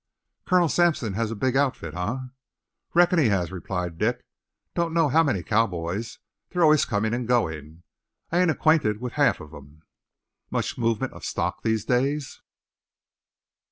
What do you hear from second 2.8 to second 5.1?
"Reckon he has," replied Dick. "Don' know